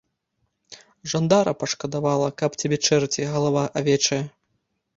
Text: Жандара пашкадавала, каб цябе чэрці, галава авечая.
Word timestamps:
Жандара 1.13 1.53
пашкадавала, 1.65 2.29
каб 2.43 2.57
цябе 2.63 2.81
чэрці, 2.89 3.29
галава 3.37 3.69
авечая. 3.83 4.21